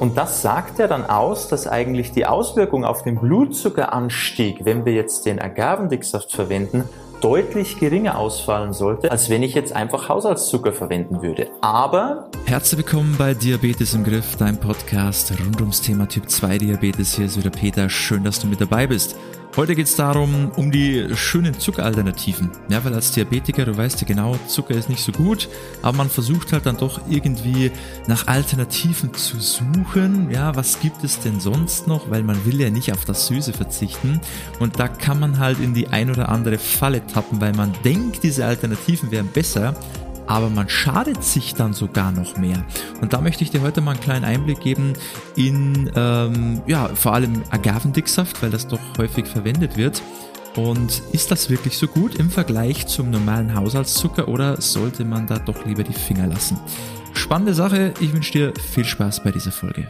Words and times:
Und 0.00 0.16
das 0.16 0.42
sagt 0.42 0.80
ja 0.80 0.88
dann 0.88 1.06
aus, 1.06 1.46
dass 1.46 1.68
eigentlich 1.68 2.10
die 2.10 2.26
Auswirkung 2.26 2.84
auf 2.84 3.04
den 3.04 3.14
Blutzuckeranstieg, 3.14 4.64
wenn 4.64 4.84
wir 4.84 4.92
jetzt 4.92 5.24
den 5.24 5.40
Agavendicksaft 5.40 6.32
verwenden, 6.32 6.82
deutlich 7.20 7.78
geringer 7.78 8.18
ausfallen 8.18 8.72
sollte, 8.72 9.12
als 9.12 9.30
wenn 9.30 9.44
ich 9.44 9.54
jetzt 9.54 9.72
einfach 9.72 10.08
Haushaltszucker 10.08 10.72
verwenden 10.72 11.22
würde. 11.22 11.48
Aber 11.60 12.28
Herzlich 12.44 12.78
willkommen 12.78 13.14
bei 13.16 13.34
Diabetes 13.34 13.94
im 13.94 14.02
Griff, 14.02 14.34
dein 14.36 14.58
Podcast 14.58 15.32
rund 15.38 15.60
ums 15.60 15.80
Thema 15.80 16.08
Typ 16.08 16.28
2 16.28 16.58
Diabetes. 16.58 17.14
Hier 17.14 17.26
ist 17.26 17.38
wieder 17.38 17.50
Peter. 17.50 17.88
Schön, 17.88 18.24
dass 18.24 18.40
du 18.40 18.48
mit 18.48 18.60
dabei 18.60 18.88
bist. 18.88 19.14
Heute 19.56 19.76
geht 19.76 19.86
es 19.86 19.94
darum, 19.94 20.50
um 20.56 20.72
die 20.72 21.14
schönen 21.14 21.56
Zuckeralternativen. 21.60 22.50
Ja, 22.68 22.84
weil 22.84 22.92
als 22.92 23.12
Diabetiker, 23.12 23.64
du 23.64 23.76
weißt 23.76 24.00
ja 24.00 24.06
genau, 24.06 24.36
Zucker 24.48 24.74
ist 24.74 24.88
nicht 24.88 25.04
so 25.04 25.12
gut, 25.12 25.48
aber 25.80 25.96
man 25.96 26.10
versucht 26.10 26.52
halt 26.52 26.66
dann 26.66 26.76
doch 26.76 27.00
irgendwie 27.08 27.70
nach 28.08 28.26
Alternativen 28.26 29.14
zu 29.14 29.38
suchen. 29.38 30.28
Ja, 30.32 30.56
was 30.56 30.80
gibt 30.80 31.04
es 31.04 31.20
denn 31.20 31.38
sonst 31.38 31.86
noch? 31.86 32.10
Weil 32.10 32.24
man 32.24 32.44
will 32.44 32.60
ja 32.60 32.68
nicht 32.68 32.92
auf 32.92 33.04
das 33.04 33.28
Süße 33.28 33.52
verzichten. 33.52 34.20
Und 34.58 34.80
da 34.80 34.88
kann 34.88 35.20
man 35.20 35.38
halt 35.38 35.60
in 35.60 35.72
die 35.72 35.86
ein 35.86 36.10
oder 36.10 36.30
andere 36.30 36.58
Falle 36.58 37.06
tappen, 37.06 37.40
weil 37.40 37.52
man 37.52 37.72
denkt, 37.84 38.24
diese 38.24 38.46
Alternativen 38.46 39.12
wären 39.12 39.28
besser 39.28 39.76
aber 40.26 40.50
man 40.50 40.68
schadet 40.68 41.22
sich 41.22 41.54
dann 41.54 41.72
sogar 41.72 42.12
noch 42.12 42.36
mehr. 42.36 42.64
Und 43.00 43.12
da 43.12 43.20
möchte 43.20 43.44
ich 43.44 43.50
dir 43.50 43.62
heute 43.62 43.80
mal 43.80 43.92
einen 43.92 44.00
kleinen 44.00 44.24
Einblick 44.24 44.60
geben 44.60 44.94
in, 45.36 45.90
ähm, 45.94 46.62
ja, 46.66 46.88
vor 46.88 47.14
allem 47.14 47.42
Agavendicksaft, 47.50 48.42
weil 48.42 48.50
das 48.50 48.66
doch 48.66 48.80
häufig 48.98 49.26
verwendet 49.26 49.76
wird. 49.76 50.02
Und 50.56 51.02
ist 51.12 51.30
das 51.30 51.50
wirklich 51.50 51.76
so 51.76 51.88
gut 51.88 52.14
im 52.16 52.30
Vergleich 52.30 52.86
zum 52.86 53.10
normalen 53.10 53.54
Haushaltszucker 53.54 54.28
oder 54.28 54.60
sollte 54.60 55.04
man 55.04 55.26
da 55.26 55.38
doch 55.38 55.64
lieber 55.64 55.82
die 55.82 55.92
Finger 55.92 56.28
lassen? 56.28 56.58
Spannende 57.12 57.54
Sache, 57.54 57.92
ich 58.00 58.12
wünsche 58.12 58.32
dir 58.32 58.52
viel 58.72 58.84
Spaß 58.84 59.24
bei 59.24 59.32
dieser 59.32 59.52
Folge. 59.52 59.88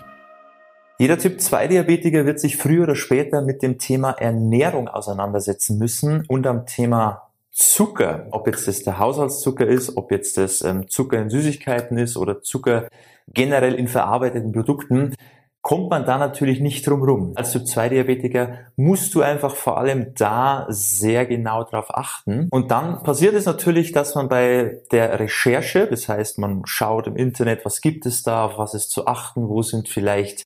Jeder 0.98 1.18
Typ 1.18 1.40
2 1.40 1.68
Diabetiker 1.68 2.24
wird 2.24 2.38
sich 2.38 2.56
früher 2.56 2.84
oder 2.84 2.94
später 2.94 3.42
mit 3.42 3.62
dem 3.62 3.78
Thema 3.78 4.12
Ernährung 4.12 4.88
auseinandersetzen 4.88 5.76
müssen 5.76 6.24
und 6.28 6.46
am 6.46 6.66
Thema 6.66 7.30
Zucker, 7.54 8.26
ob 8.32 8.48
jetzt 8.48 8.66
das 8.66 8.82
der 8.82 8.98
Haushaltszucker 8.98 9.66
ist, 9.66 9.96
ob 9.96 10.10
jetzt 10.10 10.36
das 10.36 10.62
ähm, 10.62 10.88
Zucker 10.88 11.18
in 11.22 11.30
Süßigkeiten 11.30 11.96
ist 11.98 12.16
oder 12.16 12.42
Zucker 12.42 12.88
generell 13.28 13.74
in 13.74 13.86
verarbeiteten 13.86 14.50
Produkten, 14.50 15.14
kommt 15.62 15.88
man 15.88 16.04
da 16.04 16.18
natürlich 16.18 16.60
nicht 16.60 16.86
drum 16.86 17.02
rum. 17.04 17.32
Als 17.36 17.52
Typ-2-Diabetiker 17.52 18.58
musst 18.76 19.14
du 19.14 19.22
einfach 19.22 19.54
vor 19.54 19.78
allem 19.78 20.14
da 20.14 20.66
sehr 20.68 21.26
genau 21.26 21.62
drauf 21.64 21.86
achten. 21.88 22.48
Und 22.50 22.72
dann 22.72 23.02
passiert 23.02 23.34
es 23.34 23.46
natürlich, 23.46 23.92
dass 23.92 24.14
man 24.16 24.28
bei 24.28 24.82
der 24.90 25.18
Recherche, 25.20 25.86
das 25.86 26.08
heißt, 26.08 26.38
man 26.38 26.62
schaut 26.66 27.06
im 27.06 27.16
Internet, 27.16 27.64
was 27.64 27.80
gibt 27.80 28.04
es 28.04 28.22
da, 28.24 28.44
auf 28.44 28.58
was 28.58 28.74
ist 28.74 28.90
zu 28.90 29.06
achten, 29.06 29.48
wo 29.48 29.62
sind 29.62 29.88
vielleicht 29.88 30.44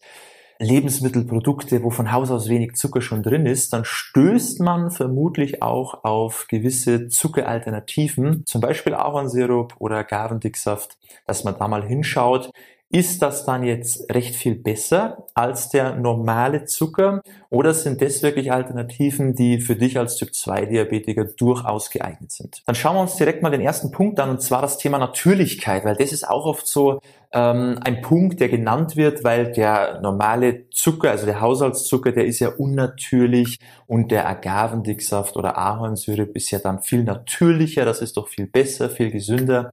Lebensmittelprodukte, 0.60 1.84
wo 1.84 1.90
von 1.90 2.10
Haus 2.10 2.30
aus 2.30 2.48
wenig 2.48 2.74
Zucker 2.74 3.00
schon 3.00 3.22
drin 3.22 3.46
ist, 3.46 3.72
dann 3.72 3.84
stößt 3.84 4.60
man 4.60 4.90
vermutlich 4.90 5.62
auch 5.62 6.02
auf 6.04 6.46
gewisse 6.48 7.08
Zuckeralternativen, 7.08 8.44
zum 8.44 8.60
Beispiel 8.60 8.94
Ahornsirup 8.94 9.74
oder 9.78 9.98
Agavendicksaft, 9.98 10.98
dass 11.26 11.44
man 11.44 11.56
da 11.58 11.68
mal 11.68 11.84
hinschaut, 11.84 12.50
ist 12.90 13.20
das 13.20 13.44
dann 13.44 13.64
jetzt 13.64 14.10
recht 14.14 14.34
viel 14.34 14.54
besser 14.54 15.26
als 15.34 15.68
der 15.68 15.96
normale 15.96 16.64
Zucker 16.64 17.20
oder 17.50 17.74
sind 17.74 18.00
das 18.00 18.22
wirklich 18.22 18.50
Alternativen, 18.50 19.34
die 19.34 19.60
für 19.60 19.76
dich 19.76 19.98
als 19.98 20.16
Typ-2-Diabetiker 20.16 21.24
durchaus 21.24 21.90
geeignet 21.90 22.32
sind? 22.32 22.62
Dann 22.64 22.74
schauen 22.74 22.96
wir 22.96 23.02
uns 23.02 23.16
direkt 23.16 23.42
mal 23.42 23.50
den 23.50 23.60
ersten 23.60 23.90
Punkt 23.90 24.18
an 24.20 24.30
und 24.30 24.40
zwar 24.40 24.62
das 24.62 24.78
Thema 24.78 24.96
Natürlichkeit, 24.96 25.84
weil 25.84 25.96
das 25.96 26.12
ist 26.12 26.26
auch 26.26 26.46
oft 26.46 26.66
so 26.66 27.00
ähm, 27.32 27.78
ein 27.84 28.00
Punkt, 28.00 28.40
der 28.40 28.48
genannt 28.48 28.96
wird, 28.96 29.22
weil 29.22 29.52
der 29.52 30.00
normale 30.00 30.70
Zucker, 30.70 31.10
also 31.10 31.26
der 31.26 31.42
Haushaltszucker, 31.42 32.12
der 32.12 32.24
ist 32.24 32.38
ja 32.38 32.48
unnatürlich 32.48 33.58
und 33.86 34.10
der 34.10 34.26
Agavendicksaft 34.26 35.36
oder 35.36 35.58
Ahornsirup 35.58 36.34
ist 36.34 36.50
ja 36.50 36.58
dann 36.58 36.80
viel 36.80 37.04
natürlicher, 37.04 37.84
das 37.84 38.00
ist 38.00 38.16
doch 38.16 38.28
viel 38.28 38.46
besser, 38.46 38.88
viel 38.88 39.10
gesünder. 39.10 39.72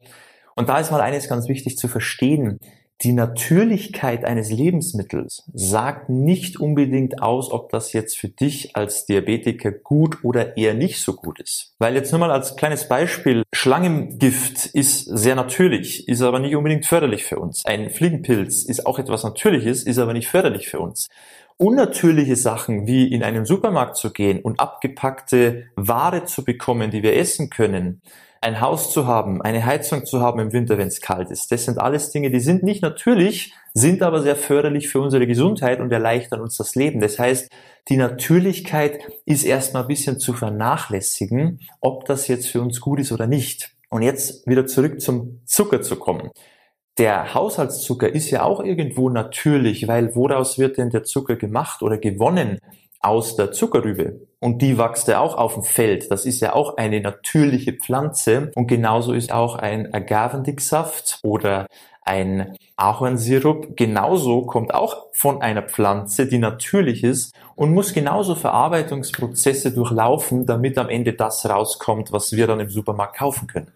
Und 0.55 0.69
da 0.69 0.79
ist 0.79 0.91
mal 0.91 1.01
eines 1.01 1.29
ganz 1.29 1.47
wichtig 1.47 1.77
zu 1.77 1.87
verstehen. 1.87 2.59
Die 3.01 3.11
Natürlichkeit 3.11 4.23
eines 4.23 4.49
Lebensmittels 4.49 5.43
sagt 5.53 6.09
nicht 6.09 6.59
unbedingt 6.59 7.21
aus, 7.21 7.51
ob 7.51 7.69
das 7.69 7.91
jetzt 7.91 8.17
für 8.17 8.29
dich 8.29 8.75
als 8.75 9.05
Diabetiker 9.05 9.71
gut 9.71 10.23
oder 10.23 10.55
eher 10.55 10.73
nicht 10.73 11.01
so 11.01 11.13
gut 11.13 11.41
ist. 11.41 11.75
Weil 11.77 11.95
jetzt 11.95 12.11
nur 12.11 12.19
mal 12.19 12.31
als 12.31 12.55
kleines 12.55 12.87
Beispiel, 12.87 13.43
Schlangengift 13.53 14.67
ist 14.67 15.03
sehr 15.05 15.35
natürlich, 15.35 16.07
ist 16.07 16.21
aber 16.21 16.39
nicht 16.39 16.55
unbedingt 16.55 16.85
förderlich 16.85 17.25
für 17.25 17.37
uns. 17.37 17.65
Ein 17.65 17.89
Fliegenpilz 17.89 18.63
ist 18.63 18.85
auch 18.85 18.97
etwas 18.97 19.23
Natürliches, 19.23 19.83
ist 19.83 19.99
aber 19.99 20.13
nicht 20.13 20.29
förderlich 20.29 20.69
für 20.69 20.79
uns. 20.79 21.09
Unnatürliche 21.57 22.37
Sachen 22.37 22.87
wie 22.87 23.11
in 23.11 23.23
einen 23.23 23.45
Supermarkt 23.45 23.97
zu 23.97 24.11
gehen 24.11 24.39
und 24.39 24.59
abgepackte 24.59 25.65
Ware 25.75 26.25
zu 26.25 26.45
bekommen, 26.45 26.91
die 26.91 27.03
wir 27.03 27.15
essen 27.17 27.49
können, 27.49 28.01
ein 28.45 28.61
Haus 28.61 28.91
zu 28.91 29.07
haben, 29.07 29.41
eine 29.41 29.65
Heizung 29.65 30.05
zu 30.05 30.21
haben 30.21 30.39
im 30.39 30.53
Winter, 30.53 30.77
wenn 30.77 30.87
es 30.87 31.01
kalt 31.01 31.31
ist. 31.31 31.51
Das 31.51 31.65
sind 31.65 31.79
alles 31.79 32.11
Dinge, 32.11 32.29
die 32.29 32.39
sind 32.39 32.61
nicht 32.61 32.83
natürlich, 32.83 33.53
sind 33.73 34.03
aber 34.03 34.21
sehr 34.21 34.35
förderlich 34.35 34.87
für 34.87 35.01
unsere 35.01 35.25
Gesundheit 35.25 35.79
und 35.79 35.91
erleichtern 35.91 36.41
uns 36.41 36.55
das 36.55 36.75
Leben. 36.75 36.99
Das 36.99 37.17
heißt, 37.17 37.49
die 37.89 37.97
Natürlichkeit 37.97 38.99
ist 39.25 39.45
erstmal 39.45 39.81
ein 39.81 39.87
bisschen 39.87 40.19
zu 40.19 40.33
vernachlässigen, 40.33 41.59
ob 41.81 42.05
das 42.05 42.27
jetzt 42.27 42.47
für 42.47 42.61
uns 42.61 42.79
gut 42.81 42.99
ist 42.99 43.11
oder 43.11 43.25
nicht. 43.25 43.71
Und 43.89 44.03
jetzt 44.03 44.45
wieder 44.45 44.67
zurück 44.67 45.01
zum 45.01 45.41
Zucker 45.45 45.81
zu 45.81 45.95
kommen. 45.95 46.29
Der 46.99 47.33
Haushaltszucker 47.33 48.13
ist 48.13 48.29
ja 48.29 48.43
auch 48.43 48.63
irgendwo 48.63 49.09
natürlich, 49.09 49.87
weil 49.87 50.15
woraus 50.15 50.59
wird 50.59 50.77
denn 50.77 50.91
der 50.91 51.03
Zucker 51.03 51.35
gemacht 51.35 51.81
oder 51.81 51.97
gewonnen? 51.97 52.59
Aus 53.05 53.35
der 53.35 53.51
Zuckerrübe. 53.51 54.21
Und 54.39 54.61
die 54.61 54.77
wächst 54.77 55.07
ja 55.07 55.19
auch 55.19 55.37
auf 55.37 55.53
dem 55.53 55.63
Feld. 55.63 56.11
Das 56.11 56.25
ist 56.25 56.41
ja 56.41 56.53
auch 56.53 56.77
eine 56.77 57.01
natürliche 57.01 57.73
Pflanze. 57.73 58.51
Und 58.55 58.67
genauso 58.67 59.13
ist 59.13 59.31
auch 59.31 59.55
ein 59.55 59.93
Agavendicksaft 59.93 61.19
oder 61.23 61.67
ein 62.01 62.55
Ahornsirup 62.75 63.77
genauso 63.77 64.45
kommt 64.45 64.73
auch 64.73 65.07
von 65.13 65.41
einer 65.41 65.63
Pflanze, 65.63 66.27
die 66.27 66.37
natürlich 66.37 67.03
ist 67.03 67.33
und 67.55 67.73
muss 67.73 67.93
genauso 67.93 68.35
Verarbeitungsprozesse 68.35 69.71
durchlaufen, 69.71 70.45
damit 70.45 70.77
am 70.77 70.89
Ende 70.89 71.13
das 71.13 71.47
rauskommt, 71.47 72.11
was 72.11 72.33
wir 72.33 72.47
dann 72.47 72.59
im 72.59 72.69
Supermarkt 72.69 73.17
kaufen 73.17 73.47
können. 73.47 73.71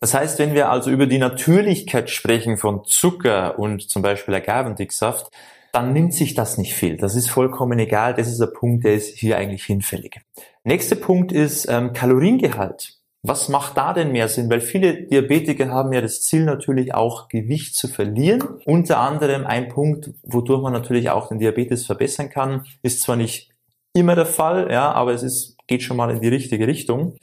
Das 0.00 0.14
heißt, 0.14 0.38
wenn 0.40 0.54
wir 0.54 0.70
also 0.70 0.90
über 0.90 1.06
die 1.06 1.18
Natürlichkeit 1.18 2.10
sprechen 2.10 2.56
von 2.56 2.84
Zucker 2.84 3.58
und 3.58 3.88
zum 3.88 4.02
Beispiel 4.02 4.34
Agavendicksaft, 4.34 5.30
dann 5.72 5.94
nimmt 5.94 6.12
sich 6.12 6.34
das 6.34 6.58
nicht 6.58 6.74
viel. 6.74 6.98
Das 6.98 7.16
ist 7.16 7.30
vollkommen 7.30 7.78
egal. 7.78 8.14
Das 8.14 8.28
ist 8.28 8.40
der 8.40 8.46
Punkt, 8.46 8.84
der 8.84 8.94
ist 8.94 9.18
hier 9.18 9.38
eigentlich 9.38 9.64
hinfällig. 9.64 10.20
Nächster 10.64 10.96
Punkt 10.96 11.32
ist 11.32 11.66
ähm, 11.68 11.92
Kaloriengehalt. 11.94 12.98
Was 13.24 13.48
macht 13.48 13.76
da 13.76 13.92
denn 13.92 14.12
mehr 14.12 14.28
Sinn? 14.28 14.50
Weil 14.50 14.60
viele 14.60 15.04
Diabetiker 15.04 15.70
haben 15.70 15.92
ja 15.92 16.00
das 16.00 16.22
Ziel 16.22 16.44
natürlich 16.44 16.92
auch 16.92 17.28
Gewicht 17.28 17.76
zu 17.76 17.88
verlieren. 17.88 18.42
Unter 18.66 18.98
anderem 18.98 19.46
ein 19.46 19.68
Punkt, 19.68 20.10
wodurch 20.22 20.60
man 20.60 20.72
natürlich 20.72 21.08
auch 21.08 21.28
den 21.28 21.38
Diabetes 21.38 21.86
verbessern 21.86 22.30
kann, 22.30 22.64
ist 22.82 23.00
zwar 23.00 23.16
nicht 23.16 23.50
immer 23.94 24.16
der 24.16 24.26
Fall, 24.26 24.70
ja, 24.72 24.90
aber 24.90 25.12
es 25.12 25.22
ist, 25.22 25.56
geht 25.68 25.82
schon 25.82 25.96
mal 25.96 26.10
in 26.10 26.20
die 26.20 26.28
richtige 26.28 26.66
Richtung. 26.66 27.16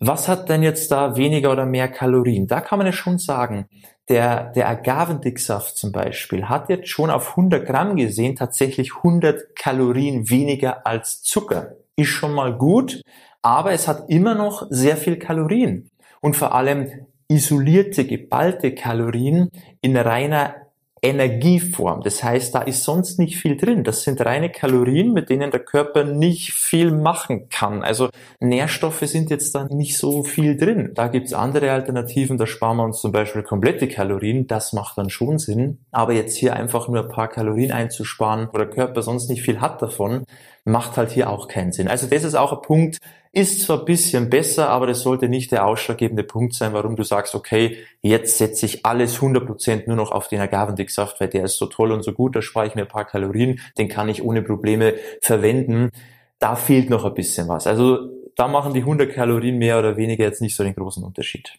Was 0.00 0.26
hat 0.26 0.48
denn 0.48 0.62
jetzt 0.62 0.90
da 0.90 1.16
weniger 1.16 1.52
oder 1.52 1.66
mehr 1.66 1.88
Kalorien? 1.88 2.46
Da 2.46 2.60
kann 2.60 2.78
man 2.78 2.86
ja 2.86 2.92
schon 2.92 3.18
sagen, 3.18 3.66
der, 4.08 4.52
der 4.52 4.68
Agavendicksaft 4.68 5.76
zum 5.76 5.92
Beispiel 5.92 6.48
hat 6.48 6.68
jetzt 6.68 6.88
schon 6.88 7.10
auf 7.10 7.30
100 7.30 7.66
Gramm 7.66 7.96
gesehen 7.96 8.36
tatsächlich 8.36 8.96
100 8.96 9.54
Kalorien 9.54 10.30
weniger 10.30 10.86
als 10.86 11.22
Zucker. 11.22 11.76
Ist 11.96 12.08
schon 12.08 12.32
mal 12.32 12.56
gut, 12.56 13.02
aber 13.42 13.72
es 13.72 13.88
hat 13.88 14.08
immer 14.08 14.34
noch 14.34 14.66
sehr 14.70 14.96
viel 14.96 15.18
Kalorien. 15.18 15.90
Und 16.20 16.36
vor 16.36 16.54
allem 16.54 17.06
isolierte, 17.28 18.06
geballte 18.06 18.74
Kalorien 18.74 19.50
in 19.80 19.96
reiner 19.96 20.54
Energieform. 21.02 22.02
Das 22.02 22.22
heißt, 22.22 22.54
da 22.54 22.62
ist 22.62 22.84
sonst 22.84 23.18
nicht 23.18 23.36
viel 23.36 23.56
drin. 23.56 23.84
Das 23.84 24.02
sind 24.02 24.24
reine 24.24 24.50
Kalorien, 24.50 25.12
mit 25.12 25.30
denen 25.30 25.50
der 25.50 25.60
Körper 25.60 26.04
nicht 26.04 26.52
viel 26.52 26.90
machen 26.90 27.48
kann. 27.48 27.82
Also 27.82 28.08
Nährstoffe 28.40 29.00
sind 29.00 29.30
jetzt 29.30 29.54
da 29.54 29.64
nicht 29.64 29.96
so 29.98 30.22
viel 30.24 30.56
drin. 30.56 30.92
Da 30.94 31.08
gibt's 31.08 31.32
andere 31.32 31.72
Alternativen, 31.72 32.38
da 32.38 32.46
sparen 32.46 32.78
wir 32.78 32.84
uns 32.84 33.00
zum 33.00 33.12
Beispiel 33.12 33.42
komplette 33.42 33.88
Kalorien. 33.88 34.46
Das 34.46 34.72
macht 34.72 34.98
dann 34.98 35.10
schon 35.10 35.38
Sinn. 35.38 35.78
Aber 35.90 36.12
jetzt 36.12 36.36
hier 36.36 36.54
einfach 36.54 36.88
nur 36.88 37.02
ein 37.02 37.08
paar 37.08 37.28
Kalorien 37.28 37.72
einzusparen, 37.72 38.48
wo 38.52 38.58
der 38.58 38.70
Körper 38.70 39.02
sonst 39.02 39.28
nicht 39.28 39.42
viel 39.42 39.60
hat 39.60 39.80
davon, 39.82 40.24
macht 40.64 40.96
halt 40.96 41.10
hier 41.10 41.30
auch 41.30 41.48
keinen 41.48 41.72
Sinn. 41.72 41.88
Also 41.88 42.06
das 42.06 42.24
ist 42.24 42.34
auch 42.34 42.52
ein 42.52 42.62
Punkt, 42.62 42.98
ist 43.38 43.62
zwar 43.62 43.80
ein 43.80 43.84
bisschen 43.84 44.28
besser, 44.30 44.68
aber 44.68 44.86
das 44.86 45.02
sollte 45.02 45.28
nicht 45.28 45.52
der 45.52 45.66
ausschlaggebende 45.66 46.24
Punkt 46.24 46.54
sein, 46.54 46.72
warum 46.72 46.96
du 46.96 47.04
sagst, 47.04 47.34
okay, 47.34 47.76
jetzt 48.02 48.38
setze 48.38 48.66
ich 48.66 48.84
alles 48.84 49.20
100% 49.20 49.84
nur 49.86 49.96
noch 49.96 50.10
auf 50.10 50.28
den 50.28 50.40
Agavendicksaft, 50.40 51.20
weil 51.20 51.28
der 51.28 51.44
ist 51.44 51.56
so 51.56 51.66
toll 51.66 51.92
und 51.92 52.02
so 52.02 52.12
gut, 52.12 52.36
da 52.36 52.42
spare 52.42 52.66
ich 52.66 52.74
mir 52.74 52.82
ein 52.82 52.88
paar 52.88 53.04
Kalorien, 53.04 53.60
den 53.78 53.88
kann 53.88 54.08
ich 54.08 54.22
ohne 54.22 54.42
Probleme 54.42 54.94
verwenden. 55.20 55.90
Da 56.38 56.56
fehlt 56.56 56.90
noch 56.90 57.04
ein 57.04 57.14
bisschen 57.14 57.48
was. 57.48 57.66
Also 57.66 58.10
da 58.34 58.48
machen 58.48 58.74
die 58.74 58.80
100 58.80 59.12
Kalorien 59.12 59.58
mehr 59.58 59.78
oder 59.78 59.96
weniger 59.96 60.24
jetzt 60.24 60.42
nicht 60.42 60.56
so 60.56 60.64
den 60.64 60.74
großen 60.74 61.02
Unterschied. 61.04 61.52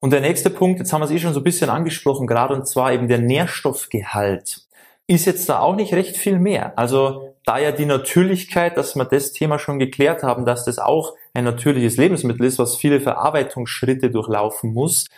Und 0.00 0.12
der 0.12 0.20
nächste 0.20 0.50
Punkt, 0.50 0.78
jetzt 0.78 0.92
haben 0.92 1.00
wir 1.00 1.06
es 1.06 1.10
eh 1.10 1.18
schon 1.18 1.34
so 1.34 1.40
ein 1.40 1.44
bisschen 1.44 1.70
angesprochen, 1.70 2.26
gerade 2.26 2.54
und 2.54 2.66
zwar 2.66 2.92
eben 2.92 3.08
der 3.08 3.18
Nährstoffgehalt 3.18 4.66
ist 5.06 5.26
jetzt 5.26 5.48
da 5.48 5.58
auch 5.58 5.74
nicht 5.74 5.92
recht 5.92 6.16
viel 6.16 6.38
mehr. 6.38 6.78
Also 6.78 7.29
da 7.50 7.58
ja 7.58 7.72
die 7.72 7.84
Natürlichkeit, 7.84 8.76
dass 8.76 8.94
wir 8.94 9.04
das 9.04 9.32
Thema 9.32 9.58
schon 9.58 9.80
geklärt 9.80 10.22
haben, 10.22 10.44
dass 10.44 10.64
das 10.64 10.78
auch 10.78 11.16
ein 11.34 11.42
natürliches 11.42 11.96
Lebensmittel 11.96 12.46
ist, 12.46 12.60
was 12.60 12.76
viele 12.76 13.00
Verarbeitungsschritte 13.00 14.08
durchlaufen 14.08 14.72
muss, 14.72 15.08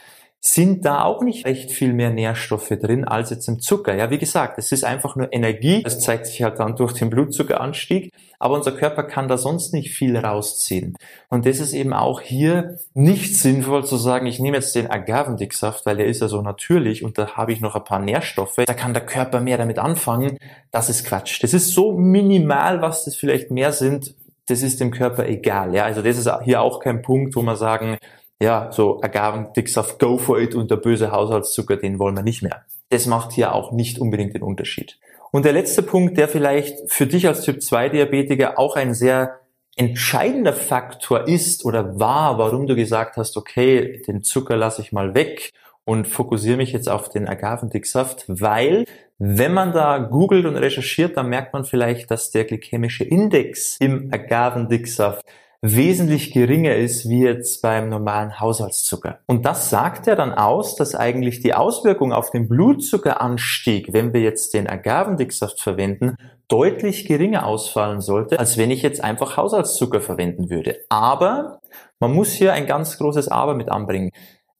sind 0.44 0.84
da 0.84 1.04
auch 1.04 1.22
nicht 1.22 1.46
recht 1.46 1.70
viel 1.70 1.92
mehr 1.92 2.10
Nährstoffe 2.10 2.70
drin 2.70 3.04
als 3.04 3.30
jetzt 3.30 3.46
im 3.46 3.60
Zucker. 3.60 3.94
Ja, 3.94 4.10
wie 4.10 4.18
gesagt, 4.18 4.58
es 4.58 4.72
ist 4.72 4.84
einfach 4.84 5.14
nur 5.14 5.32
Energie. 5.32 5.84
Das 5.84 6.00
zeigt 6.00 6.26
sich 6.26 6.42
halt 6.42 6.58
dann 6.58 6.74
durch 6.74 6.94
den 6.94 7.10
Blutzuckeranstieg. 7.10 8.12
Aber 8.40 8.56
unser 8.56 8.72
Körper 8.72 9.04
kann 9.04 9.28
da 9.28 9.38
sonst 9.38 9.72
nicht 9.72 9.92
viel 9.92 10.16
rausziehen. 10.16 10.96
Und 11.28 11.46
das 11.46 11.60
ist 11.60 11.72
eben 11.72 11.92
auch 11.92 12.20
hier 12.20 12.78
nicht 12.92 13.36
sinnvoll 13.36 13.84
zu 13.84 13.96
sagen, 13.96 14.26
ich 14.26 14.40
nehme 14.40 14.56
jetzt 14.56 14.74
den 14.74 14.90
Agavendicksaft, 14.90 15.86
weil 15.86 15.98
der 15.98 16.06
ist 16.06 16.20
ja 16.20 16.26
so 16.26 16.42
natürlich 16.42 17.04
und 17.04 17.18
da 17.18 17.36
habe 17.36 17.52
ich 17.52 17.60
noch 17.60 17.76
ein 17.76 17.84
paar 17.84 18.00
Nährstoffe. 18.00 18.56
Da 18.66 18.74
kann 18.74 18.94
der 18.94 19.06
Körper 19.06 19.40
mehr 19.40 19.58
damit 19.58 19.78
anfangen. 19.78 20.38
Das 20.72 20.88
ist 20.90 21.04
Quatsch. 21.04 21.40
Das 21.44 21.54
ist 21.54 21.68
so 21.68 21.92
minimal, 21.92 22.82
was 22.82 23.04
das 23.04 23.14
vielleicht 23.14 23.52
mehr 23.52 23.70
sind. 23.70 24.16
Das 24.48 24.62
ist 24.62 24.80
dem 24.80 24.90
Körper 24.90 25.28
egal. 25.28 25.72
Ja, 25.72 25.84
also 25.84 26.02
das 26.02 26.18
ist 26.18 26.28
hier 26.42 26.62
auch 26.62 26.80
kein 26.80 27.00
Punkt, 27.00 27.36
wo 27.36 27.42
man 27.42 27.54
sagen, 27.54 27.96
ja, 28.42 28.72
so 28.72 29.00
Agavendicksaft, 29.00 29.98
go 30.00 30.18
for 30.18 30.40
it 30.40 30.54
und 30.54 30.70
der 30.70 30.76
böse 30.76 31.12
Haushaltszucker, 31.12 31.76
den 31.76 31.98
wollen 31.98 32.16
wir 32.16 32.24
nicht 32.24 32.42
mehr. 32.42 32.64
Das 32.90 33.06
macht 33.06 33.32
hier 33.32 33.54
auch 33.54 33.70
nicht 33.70 33.98
unbedingt 33.98 34.34
den 34.34 34.42
Unterschied. 34.42 34.98
Und 35.30 35.44
der 35.44 35.52
letzte 35.52 35.82
Punkt, 35.82 36.18
der 36.18 36.28
vielleicht 36.28 36.90
für 36.92 37.06
dich 37.06 37.26
als 37.28 37.42
Typ 37.42 37.62
2 37.62 37.90
Diabetiker 37.90 38.58
auch 38.58 38.76
ein 38.76 38.94
sehr 38.94 39.38
entscheidender 39.76 40.52
Faktor 40.52 41.28
ist 41.28 41.64
oder 41.64 41.98
war, 41.98 42.36
warum 42.36 42.66
du 42.66 42.74
gesagt 42.74 43.16
hast, 43.16 43.36
okay, 43.36 44.02
den 44.06 44.22
Zucker 44.22 44.56
lasse 44.56 44.82
ich 44.82 44.92
mal 44.92 45.14
weg 45.14 45.52
und 45.84 46.06
fokussiere 46.06 46.56
mich 46.56 46.72
jetzt 46.72 46.88
auf 46.88 47.08
den 47.08 47.28
Agavendicksaft, 47.28 48.24
weil 48.28 48.84
wenn 49.18 49.54
man 49.54 49.72
da 49.72 49.98
googelt 49.98 50.46
und 50.46 50.56
recherchiert, 50.56 51.16
dann 51.16 51.28
merkt 51.28 51.52
man 51.52 51.64
vielleicht, 51.64 52.10
dass 52.10 52.32
der 52.32 52.44
glykämische 52.44 53.04
Index 53.04 53.76
im 53.78 54.10
Agavendicksaft 54.12 55.24
wesentlich 55.62 56.32
geringer 56.32 56.74
ist 56.74 57.08
wie 57.08 57.22
jetzt 57.22 57.62
beim 57.62 57.88
normalen 57.88 58.40
Haushaltszucker. 58.40 59.20
Und 59.26 59.46
das 59.46 59.70
sagt 59.70 60.08
ja 60.08 60.16
dann 60.16 60.34
aus, 60.34 60.74
dass 60.74 60.96
eigentlich 60.96 61.40
die 61.40 61.54
Auswirkung 61.54 62.12
auf 62.12 62.30
den 62.30 62.48
Blutzuckeranstieg, 62.48 63.92
wenn 63.92 64.12
wir 64.12 64.20
jetzt 64.20 64.54
den 64.54 64.68
Agavendicksaft 64.68 65.60
verwenden, 65.60 66.16
deutlich 66.48 67.06
geringer 67.06 67.46
ausfallen 67.46 68.00
sollte, 68.00 68.40
als 68.40 68.58
wenn 68.58 68.72
ich 68.72 68.82
jetzt 68.82 69.02
einfach 69.02 69.36
Haushaltszucker 69.36 70.00
verwenden 70.00 70.50
würde. 70.50 70.80
Aber 70.88 71.60
man 72.00 72.12
muss 72.12 72.32
hier 72.32 72.52
ein 72.52 72.66
ganz 72.66 72.98
großes 72.98 73.28
Aber 73.28 73.54
mit 73.54 73.70
anbringen. 73.70 74.10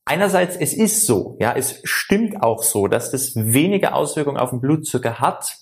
Einerseits, 0.04 0.56
es 0.56 0.72
ist 0.72 1.06
so, 1.06 1.36
ja, 1.40 1.52
es 1.54 1.80
stimmt 1.82 2.42
auch 2.42 2.62
so, 2.62 2.86
dass 2.86 3.10
das 3.10 3.34
weniger 3.34 3.94
Auswirkungen 3.94 4.36
auf 4.36 4.50
den 4.50 4.60
Blutzucker 4.60 5.18
hat, 5.18 5.56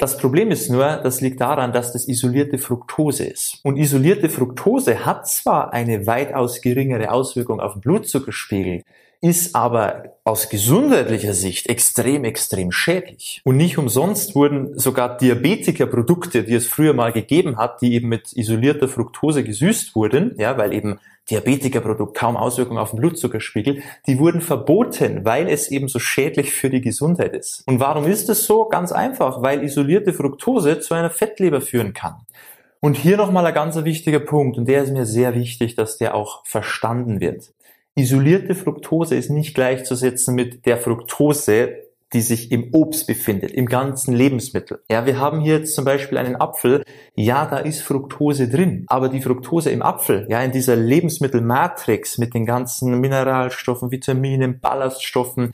das 0.00 0.16
Problem 0.16 0.50
ist 0.50 0.70
nur, 0.70 0.96
das 0.96 1.20
liegt 1.20 1.40
daran, 1.42 1.72
dass 1.72 1.92
das 1.92 2.08
isolierte 2.08 2.56
Fructose 2.56 3.24
ist. 3.24 3.60
Und 3.62 3.76
isolierte 3.76 4.30
Fructose 4.30 5.04
hat 5.04 5.28
zwar 5.28 5.74
eine 5.74 6.06
weitaus 6.06 6.62
geringere 6.62 7.10
Auswirkung 7.10 7.60
auf 7.60 7.74
den 7.74 7.82
Blutzuckerspiegel, 7.82 8.82
ist 9.22 9.54
aber 9.54 10.16
aus 10.24 10.48
gesundheitlicher 10.48 11.34
Sicht 11.34 11.68
extrem, 11.68 12.24
extrem 12.24 12.72
schädlich. 12.72 13.42
Und 13.44 13.56
nicht 13.56 13.76
umsonst 13.76 14.34
wurden 14.34 14.78
sogar 14.78 15.18
Diabetikerprodukte, 15.18 16.42
die 16.44 16.54
es 16.54 16.66
früher 16.66 16.94
mal 16.94 17.12
gegeben 17.12 17.58
hat, 17.58 17.82
die 17.82 17.92
eben 17.94 18.08
mit 18.08 18.32
isolierter 18.32 18.88
Fructose 18.88 19.44
gesüßt 19.44 19.94
wurden, 19.94 20.34
ja, 20.38 20.56
weil 20.56 20.72
eben 20.72 21.00
Diabetikerprodukt 21.28 22.16
kaum 22.16 22.36
Auswirkungen 22.36 22.78
auf 22.78 22.90
den 22.90 23.00
Blutzuckerspiegel, 23.00 23.82
die 24.06 24.18
wurden 24.18 24.40
verboten, 24.40 25.24
weil 25.24 25.48
es 25.48 25.70
eben 25.70 25.88
so 25.88 25.98
schädlich 25.98 26.52
für 26.52 26.70
die 26.70 26.80
Gesundheit 26.80 27.34
ist. 27.34 27.62
Und 27.66 27.78
warum 27.78 28.06
ist 28.06 28.28
es 28.30 28.46
so? 28.46 28.64
Ganz 28.64 28.90
einfach, 28.90 29.42
weil 29.42 29.62
isolierte 29.62 30.14
Fructose 30.14 30.80
zu 30.80 30.94
einer 30.94 31.10
Fettleber 31.10 31.60
führen 31.60 31.92
kann. 31.92 32.16
Und 32.80 32.96
hier 32.96 33.18
nochmal 33.18 33.44
ein 33.44 33.52
ganz 33.52 33.76
wichtiger 33.84 34.20
Punkt, 34.20 34.56
und 34.56 34.66
der 34.66 34.82
ist 34.82 34.92
mir 34.92 35.04
sehr 35.04 35.34
wichtig, 35.34 35.74
dass 35.74 35.98
der 35.98 36.14
auch 36.14 36.44
verstanden 36.46 37.20
wird. 37.20 37.52
Isolierte 37.96 38.54
Fructose 38.54 39.16
ist 39.16 39.30
nicht 39.30 39.54
gleichzusetzen 39.54 40.34
mit 40.34 40.64
der 40.66 40.78
Fructose, 40.78 41.76
die 42.12 42.20
sich 42.20 42.50
im 42.50 42.70
Obst 42.72 43.06
befindet, 43.06 43.52
im 43.52 43.66
ganzen 43.66 44.14
Lebensmittel. 44.14 44.82
Ja, 44.90 45.06
wir 45.06 45.18
haben 45.18 45.40
hier 45.40 45.58
jetzt 45.58 45.74
zum 45.74 45.84
Beispiel 45.84 46.18
einen 46.18 46.36
Apfel. 46.36 46.82
Ja, 47.14 47.46
da 47.46 47.58
ist 47.58 47.82
Fructose 47.82 48.48
drin. 48.48 48.84
Aber 48.88 49.08
die 49.08 49.20
Fructose 49.20 49.70
im 49.70 49.82
Apfel, 49.82 50.26
ja, 50.28 50.42
in 50.42 50.50
dieser 50.50 50.76
Lebensmittelmatrix 50.76 52.18
mit 52.18 52.34
den 52.34 52.46
ganzen 52.46 52.98
Mineralstoffen, 52.98 53.90
Vitaminen, 53.92 54.60
Ballaststoffen, 54.60 55.52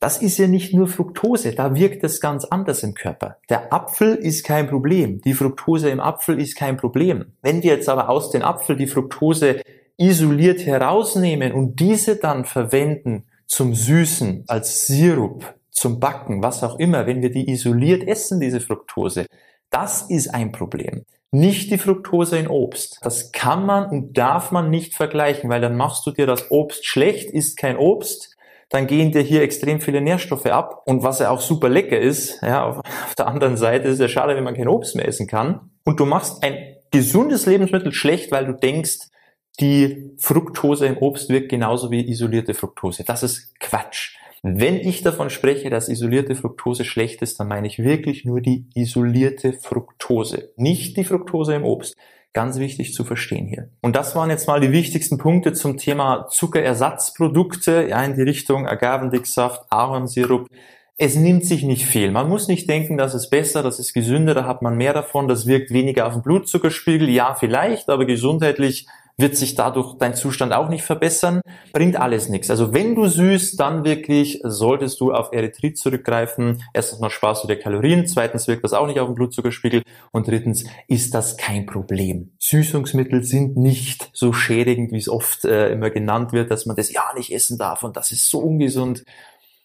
das 0.00 0.20
ist 0.20 0.36
ja 0.36 0.48
nicht 0.48 0.74
nur 0.74 0.86
Fructose, 0.86 1.52
da 1.52 1.74
wirkt 1.74 2.04
es 2.04 2.20
ganz 2.20 2.44
anders 2.44 2.82
im 2.82 2.92
Körper. 2.94 3.38
Der 3.48 3.72
Apfel 3.72 4.16
ist 4.16 4.44
kein 4.44 4.68
Problem, 4.68 5.22
die 5.22 5.32
Fructose 5.32 5.88
im 5.88 6.00
Apfel 6.00 6.38
ist 6.38 6.56
kein 6.56 6.76
Problem. 6.76 7.32
Wenn 7.40 7.62
wir 7.62 7.72
jetzt 7.72 7.88
aber 7.88 8.10
aus 8.10 8.30
dem 8.30 8.42
Apfel 8.42 8.76
die 8.76 8.86
Fructose 8.86 9.62
isoliert 9.96 10.64
herausnehmen 10.66 11.52
und 11.52 11.80
diese 11.80 12.16
dann 12.16 12.44
verwenden 12.44 13.24
zum 13.46 13.74
Süßen, 13.74 14.44
als 14.48 14.86
Sirup, 14.86 15.54
zum 15.70 16.00
Backen, 16.00 16.42
was 16.42 16.62
auch 16.62 16.78
immer, 16.78 17.06
wenn 17.06 17.22
wir 17.22 17.30
die 17.30 17.50
isoliert 17.50 18.06
essen, 18.06 18.40
diese 18.40 18.60
Fructose, 18.60 19.26
das 19.70 20.02
ist 20.02 20.28
ein 20.28 20.52
Problem. 20.52 21.04
Nicht 21.30 21.70
die 21.72 21.78
Fructose 21.78 22.38
in 22.38 22.46
Obst. 22.46 23.00
Das 23.02 23.32
kann 23.32 23.66
man 23.66 23.90
und 23.90 24.16
darf 24.16 24.52
man 24.52 24.70
nicht 24.70 24.94
vergleichen, 24.94 25.50
weil 25.50 25.60
dann 25.60 25.76
machst 25.76 26.06
du 26.06 26.12
dir 26.12 26.26
das 26.26 26.50
Obst 26.52 26.86
schlecht, 26.86 27.28
isst 27.30 27.56
kein 27.56 27.76
Obst, 27.76 28.36
dann 28.68 28.86
gehen 28.86 29.12
dir 29.12 29.20
hier 29.20 29.42
extrem 29.42 29.80
viele 29.80 30.00
Nährstoffe 30.00 30.46
ab. 30.46 30.82
Und 30.86 31.02
was 31.02 31.18
ja 31.18 31.30
auch 31.30 31.40
super 31.40 31.68
lecker 31.68 31.98
ist, 31.98 32.40
ja, 32.42 32.64
auf, 32.64 32.78
auf 32.78 33.14
der 33.16 33.26
anderen 33.26 33.56
Seite 33.56 33.88
ist 33.88 33.94
es 33.94 34.00
ja 34.00 34.08
schade, 34.08 34.36
wenn 34.36 34.44
man 34.44 34.54
kein 34.54 34.68
Obst 34.68 34.94
mehr 34.94 35.08
essen 35.08 35.26
kann. 35.26 35.72
Und 35.84 35.98
du 35.98 36.06
machst 36.06 36.42
ein 36.44 36.76
gesundes 36.90 37.46
Lebensmittel 37.46 37.92
schlecht, 37.92 38.30
weil 38.30 38.46
du 38.46 38.52
denkst, 38.52 39.08
die 39.60 40.10
Fructose 40.18 40.86
im 40.86 40.98
Obst 40.98 41.28
wirkt 41.28 41.48
genauso 41.48 41.90
wie 41.90 42.08
isolierte 42.08 42.54
Fructose. 42.54 43.04
Das 43.04 43.22
ist 43.22 43.58
Quatsch. 43.60 44.16
Wenn 44.42 44.76
ich 44.76 45.02
davon 45.02 45.30
spreche, 45.30 45.70
dass 45.70 45.88
isolierte 45.88 46.34
Fructose 46.34 46.84
schlecht 46.84 47.22
ist, 47.22 47.40
dann 47.40 47.48
meine 47.48 47.66
ich 47.66 47.78
wirklich 47.78 48.26
nur 48.26 48.42
die 48.42 48.66
isolierte 48.74 49.54
Fructose, 49.54 50.50
nicht 50.56 50.98
die 50.98 51.04
Fructose 51.04 51.54
im 51.54 51.64
Obst. 51.64 51.96
Ganz 52.34 52.58
wichtig 52.58 52.92
zu 52.92 53.04
verstehen 53.04 53.46
hier. 53.46 53.70
Und 53.80 53.96
das 53.96 54.16
waren 54.16 54.28
jetzt 54.28 54.48
mal 54.48 54.60
die 54.60 54.72
wichtigsten 54.72 55.18
Punkte 55.18 55.52
zum 55.52 55.78
Thema 55.78 56.26
Zuckerersatzprodukte, 56.28 57.86
ja, 57.88 58.04
in 58.04 58.16
die 58.16 58.22
Richtung 58.22 58.66
Agavendicksaft, 58.66 59.62
Ahornsirup. 59.70 60.48
Es 60.98 61.14
nimmt 61.14 61.46
sich 61.46 61.62
nicht 61.62 61.86
viel. 61.86 62.10
Man 62.10 62.28
muss 62.28 62.48
nicht 62.48 62.68
denken, 62.68 62.98
das 62.98 63.14
ist 63.14 63.30
besser, 63.30 63.62
das 63.62 63.78
ist 63.78 63.94
gesünder, 63.94 64.34
da 64.34 64.46
hat 64.46 64.62
man 64.62 64.76
mehr 64.76 64.92
davon, 64.92 65.26
das 65.26 65.46
wirkt 65.46 65.70
weniger 65.70 66.06
auf 66.06 66.14
den 66.14 66.22
Blutzuckerspiegel. 66.22 67.08
Ja, 67.08 67.34
vielleicht, 67.34 67.88
aber 67.88 68.04
gesundheitlich 68.04 68.88
wird 69.16 69.36
sich 69.36 69.54
dadurch 69.54 69.96
dein 69.98 70.14
Zustand 70.14 70.52
auch 70.52 70.68
nicht 70.68 70.82
verbessern, 70.84 71.40
bringt 71.72 71.96
alles 71.96 72.28
nichts. 72.28 72.50
Also 72.50 72.72
wenn 72.72 72.94
du 72.94 73.06
süßt, 73.06 73.58
dann 73.58 73.84
wirklich 73.84 74.40
solltest 74.42 75.00
du 75.00 75.12
auf 75.12 75.32
Erythrit 75.32 75.78
zurückgreifen. 75.78 76.62
Erstens 76.72 77.00
mal 77.00 77.10
sparst 77.10 77.44
du 77.44 77.48
dir 77.48 77.58
Kalorien, 77.58 78.06
zweitens 78.06 78.48
wirkt 78.48 78.64
das 78.64 78.72
auch 78.72 78.86
nicht 78.86 78.98
auf 78.98 79.08
den 79.08 79.14
Blutzuckerspiegel 79.14 79.82
und 80.10 80.26
drittens 80.26 80.64
ist 80.88 81.14
das 81.14 81.36
kein 81.36 81.66
Problem. 81.66 82.32
Süßungsmittel 82.40 83.22
sind 83.22 83.56
nicht 83.56 84.10
so 84.12 84.32
schädigend, 84.32 84.92
wie 84.92 84.98
es 84.98 85.08
oft 85.08 85.44
äh, 85.44 85.70
immer 85.70 85.90
genannt 85.90 86.32
wird, 86.32 86.50
dass 86.50 86.66
man 86.66 86.76
das 86.76 86.92
ja 86.92 87.04
nicht 87.16 87.32
essen 87.32 87.58
darf 87.58 87.84
und 87.84 87.96
das 87.96 88.10
ist 88.10 88.28
so 88.28 88.40
ungesund. 88.40 89.04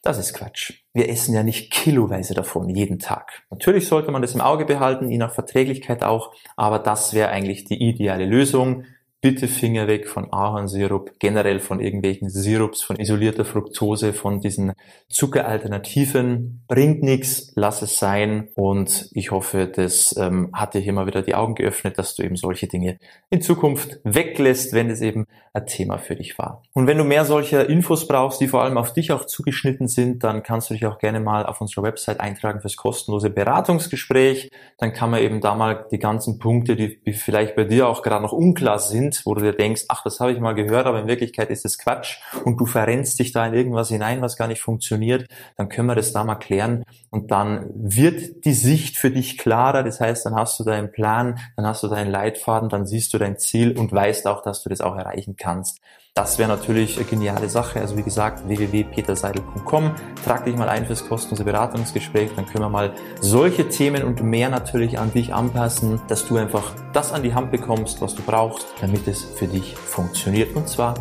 Das 0.01 0.17
ist 0.17 0.33
Quatsch. 0.33 0.83
Wir 0.93 1.09
essen 1.09 1.33
ja 1.33 1.43
nicht 1.43 1.71
kiloweise 1.71 2.33
davon 2.33 2.69
jeden 2.69 2.99
Tag. 2.99 3.43
Natürlich 3.49 3.87
sollte 3.87 4.11
man 4.11 4.21
das 4.21 4.33
im 4.33 4.39
Auge 4.39 4.63
behalten, 4.63 5.09
je 5.09 5.17
nach 5.17 5.33
Verträglichkeit 5.33 6.03
auch, 6.03 6.33
aber 6.55 6.79
das 6.79 7.13
wäre 7.13 7.29
eigentlich 7.29 7.65
die 7.65 7.83
ideale 7.83 8.25
Lösung 8.25 8.85
bitte 9.21 9.47
Finger 9.47 9.87
weg 9.87 10.07
von 10.07 10.31
Ahornsirup, 10.31 11.19
generell 11.19 11.59
von 11.59 11.81
irgendwelchen 11.81 12.29
Sirups, 12.29 12.81
von 12.81 12.95
isolierter 12.95 13.43
Fructose, 13.43 14.13
von 14.13 14.39
diesen 14.39 14.73
Zuckeralternativen. 15.09 16.63
Bringt 16.67 17.03
nichts, 17.03 17.51
lass 17.55 17.81
es 17.81 17.99
sein. 17.99 18.47
Und 18.55 19.09
ich 19.11 19.31
hoffe, 19.31 19.67
das 19.67 20.15
ähm, 20.17 20.49
hat 20.53 20.73
dir 20.73 20.79
hier 20.79 20.93
mal 20.93 21.07
wieder 21.07 21.21
die 21.21 21.35
Augen 21.35 21.55
geöffnet, 21.55 21.97
dass 21.97 22.15
du 22.15 22.23
eben 22.23 22.37
solche 22.37 22.67
Dinge 22.67 22.97
in 23.29 23.41
Zukunft 23.41 23.99
weglässt, 24.03 24.71
wenn 24.73 24.89
es 24.89 25.01
eben 25.01 25.25
ein 25.53 25.65
Thema 25.65 25.97
für 25.97 26.15
dich 26.15 26.37
war. 26.37 26.63
Und 26.73 26.87
wenn 26.87 26.97
du 26.97 27.03
mehr 27.03 27.25
solcher 27.25 27.67
Infos 27.67 28.07
brauchst, 28.07 28.39
die 28.39 28.47
vor 28.47 28.63
allem 28.63 28.77
auf 28.77 28.93
dich 28.93 29.11
auch 29.11 29.25
zugeschnitten 29.25 29.87
sind, 29.87 30.23
dann 30.23 30.43
kannst 30.43 30.69
du 30.69 30.75
dich 30.75 30.85
auch 30.85 30.99
gerne 30.99 31.19
mal 31.19 31.45
auf 31.45 31.59
unserer 31.59 31.83
Website 31.83 32.19
eintragen 32.19 32.61
fürs 32.61 32.77
kostenlose 32.77 33.29
Beratungsgespräch. 33.29 34.51
Dann 34.77 34.93
kann 34.93 35.09
man 35.09 35.21
eben 35.21 35.41
da 35.41 35.55
mal 35.55 35.87
die 35.91 35.99
ganzen 35.99 36.39
Punkte, 36.39 36.75
die 36.75 37.13
vielleicht 37.13 37.55
bei 37.55 37.63
dir 37.65 37.87
auch 37.87 38.03
gerade 38.03 38.21
noch 38.21 38.31
unklar 38.31 38.79
sind, 38.79 39.08
sind, 39.11 39.25
wo 39.25 39.33
du 39.35 39.41
dir 39.41 39.53
denkst, 39.53 39.85
ach, 39.87 40.03
das 40.03 40.19
habe 40.19 40.31
ich 40.31 40.39
mal 40.39 40.53
gehört, 40.53 40.85
aber 40.85 40.99
in 40.99 41.07
Wirklichkeit 41.07 41.49
ist 41.49 41.65
es 41.65 41.77
Quatsch 41.77 42.17
und 42.45 42.57
du 42.57 42.65
verrennst 42.65 43.19
dich 43.19 43.31
da 43.31 43.45
in 43.45 43.53
irgendwas 43.53 43.89
hinein, 43.89 44.21
was 44.21 44.37
gar 44.37 44.47
nicht 44.47 44.61
funktioniert, 44.61 45.27
dann 45.57 45.69
können 45.69 45.87
wir 45.87 45.95
das 45.95 46.13
da 46.13 46.23
mal 46.23 46.35
klären 46.35 46.83
und 47.09 47.31
dann 47.31 47.69
wird 47.73 48.45
die 48.45 48.53
Sicht 48.53 48.97
für 48.97 49.11
dich 49.11 49.37
klarer. 49.37 49.83
Das 49.83 49.99
heißt, 49.99 50.25
dann 50.25 50.35
hast 50.35 50.59
du 50.59 50.63
deinen 50.63 50.91
Plan, 50.91 51.39
dann 51.55 51.65
hast 51.65 51.83
du 51.83 51.87
deinen 51.87 52.11
Leitfaden, 52.11 52.69
dann 52.69 52.85
siehst 52.85 53.13
du 53.13 53.17
dein 53.17 53.37
Ziel 53.37 53.77
und 53.77 53.91
weißt 53.91 54.27
auch, 54.27 54.41
dass 54.41 54.63
du 54.63 54.69
das 54.69 54.81
auch 54.81 54.95
erreichen 54.95 55.35
kannst. 55.37 55.79
Das 56.15 56.37
wäre 56.37 56.49
natürlich 56.49 56.97
eine 56.97 57.05
geniale 57.05 57.49
Sache. 57.49 57.79
Also 57.79 57.95
wie 57.95 58.03
gesagt, 58.03 58.47
www.peterseidel.com. 58.47 59.91
Trag 60.25 60.45
dich 60.45 60.55
mal 60.55 60.67
ein 60.67 60.85
fürs 60.85 61.07
kostenlose 61.07 61.45
Beratungsgespräch. 61.45 62.31
Dann 62.35 62.45
können 62.45 62.63
wir 62.63 62.69
mal 62.69 62.93
solche 63.21 63.69
Themen 63.69 64.03
und 64.03 64.21
mehr 64.21 64.49
natürlich 64.49 64.99
an 64.99 65.13
dich 65.13 65.33
anpassen, 65.33 66.01
dass 66.07 66.27
du 66.27 66.37
einfach 66.37 66.73
das 66.91 67.13
an 67.13 67.23
die 67.23 67.33
Hand 67.33 67.51
bekommst, 67.51 68.01
was 68.01 68.15
du 68.15 68.21
brauchst, 68.23 68.67
damit 68.81 69.07
es 69.07 69.23
für 69.23 69.47
dich 69.47 69.75
funktioniert. 69.75 70.55
Und 70.55 70.67
zwar 70.67 70.95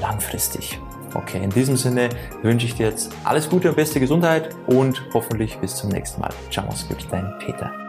langfristig. 0.00 0.80
Okay, 1.14 1.42
in 1.42 1.50
diesem 1.50 1.76
Sinne 1.76 2.08
wünsche 2.42 2.66
ich 2.66 2.74
dir 2.74 2.88
jetzt 2.88 3.12
alles 3.22 3.48
Gute 3.48 3.68
und 3.68 3.76
beste 3.76 4.00
Gesundheit 4.00 4.50
und 4.66 5.00
hoffentlich 5.14 5.56
bis 5.58 5.76
zum 5.76 5.90
nächsten 5.90 6.20
Mal. 6.20 6.32
Ciao, 6.50 6.66
mach's 6.66 6.88
gut, 6.88 7.06
dein 7.10 7.32
Peter. 7.38 7.83